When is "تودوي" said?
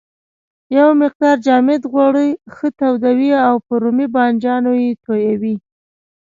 2.79-3.31